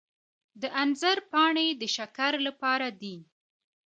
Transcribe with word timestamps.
د 0.61 0.63
انځر 0.81 1.17
پاڼې 1.31 1.67
د 1.81 1.83
شکر 1.95 2.33
لپاره 2.47 2.87
دي. 3.01 3.15